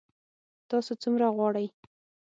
[0.69, 1.67] تاسو څومره غواړئ؟